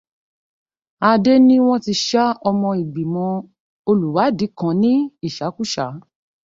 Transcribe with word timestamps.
Adé 1.11 1.33
ní 1.47 1.55
wọn 1.65 1.79
ti 1.85 1.93
ṣá 2.07 2.25
ọmọ 2.49 2.69
ìgbìmọ̀ 2.81 3.31
olùwádìí 3.89 4.53
kan 4.57 4.73
ní 4.81 4.93
ìṣákúṣàá. 5.27 5.93